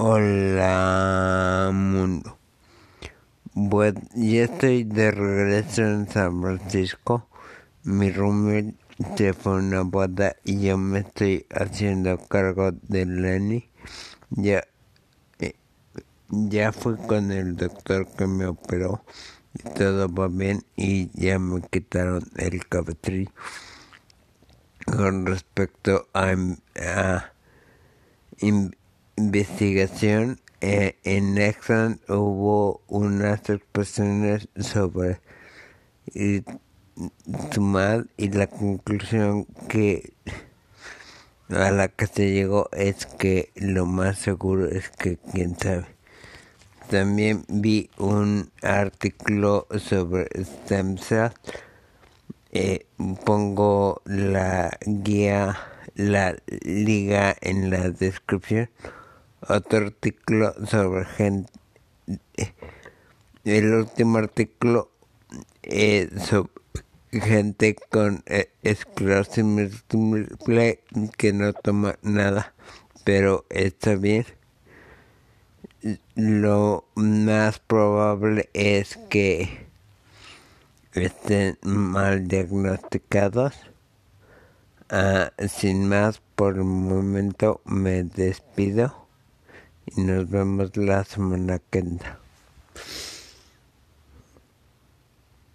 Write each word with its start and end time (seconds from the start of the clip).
Hola 0.00 1.72
mundo. 1.74 2.38
Bueno, 3.52 4.00
ya 4.14 4.44
estoy 4.44 4.84
de 4.84 5.10
regreso 5.10 5.82
en 5.82 6.08
San 6.08 6.40
Francisco. 6.40 7.26
Mi 7.82 8.12
roommate 8.12 8.76
se 9.16 9.32
fue 9.32 9.54
una 9.54 9.82
boda 9.82 10.36
y 10.44 10.60
yo 10.60 10.78
me 10.78 11.00
estoy 11.00 11.46
haciendo 11.50 12.16
cargo 12.28 12.70
de 12.70 13.06
Lenny. 13.06 13.68
Ya, 14.30 14.62
eh, 15.40 15.56
ya 16.28 16.70
fui 16.70 16.94
con 16.94 17.32
el 17.32 17.56
doctor 17.56 18.06
que 18.06 18.28
me 18.28 18.46
operó 18.46 19.02
y 19.52 19.68
todo 19.70 20.08
va 20.08 20.28
bien 20.28 20.62
y 20.76 21.10
ya 21.20 21.40
me 21.40 21.60
quitaron 21.60 22.22
el 22.36 22.68
cabestrillo. 22.68 23.32
Con 24.86 25.26
respecto 25.26 26.06
a, 26.14 26.36
a 26.76 27.32
investigación 29.18 30.40
eh, 30.60 30.96
en 31.04 31.34
Nexon 31.34 32.00
hubo 32.08 32.80
unas 32.86 33.48
expresiones 33.50 34.48
sobre 34.56 35.20
mal 37.60 38.10
y 38.16 38.30
la 38.30 38.46
conclusión 38.46 39.46
que 39.68 40.14
a 41.50 41.70
la 41.70 41.88
que 41.88 42.06
se 42.06 42.32
llegó 42.32 42.68
es 42.72 43.06
que 43.06 43.50
lo 43.54 43.86
más 43.86 44.18
seguro 44.18 44.66
es 44.66 44.90
que 44.90 45.18
quién 45.32 45.58
sabe. 45.58 45.86
También 46.90 47.44
vi 47.48 47.90
un 47.98 48.50
artículo 48.62 49.66
sobre 49.78 50.28
stem 50.42 50.96
cells. 50.96 51.34
Eh, 52.52 52.86
pongo 53.24 54.00
la 54.06 54.78
guía 54.86 55.56
la 55.98 56.36
liga 56.62 57.36
en 57.40 57.70
la 57.70 57.90
descripción. 57.90 58.70
Otro 59.40 59.86
artículo 59.86 60.54
sobre 60.66 61.04
gente. 61.04 61.52
El 63.44 63.72
último 63.72 64.18
artículo 64.18 64.90
es 65.62 66.10
sobre 66.24 66.50
gente 67.12 67.76
con 67.90 68.22
eh, 68.26 68.50
esclerosis 68.62 69.44
múltiple 69.44 70.80
que 71.16 71.32
no 71.32 71.52
toma 71.52 71.98
nada, 72.02 72.52
pero 73.04 73.46
está 73.48 73.94
bien. 73.94 74.26
Lo 76.14 76.84
más 76.94 77.60
probable 77.60 78.50
es 78.52 78.98
que 79.08 79.66
estén 80.94 81.58
mal 81.62 82.26
diagnosticados 82.26 83.54
Ah, 84.90 85.32
sin 85.48 85.86
más, 85.86 86.22
por 86.34 86.56
el 86.56 86.64
momento 86.64 87.60
me 87.66 88.04
despido 88.04 89.07
nos 89.98 90.30
vemos 90.30 90.76
la 90.76 91.04
semana 91.04 91.58
que 91.70 91.82
viene. 91.82 92.27